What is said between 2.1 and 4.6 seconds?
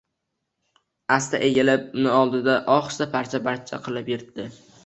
oldi-da, ohista parcha-parcha qilib yirtdi.